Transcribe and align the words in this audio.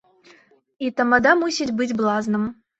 І 0.87 0.89
тамада 1.03 1.35
мусіць 1.45 1.71
быць 1.77 1.93
блазнам. 2.03 2.53